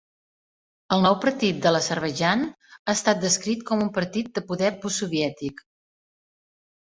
[0.95, 5.61] El nou partit de l'Azerbaidjan ha estat descrit com un partit de poder postsoviètic.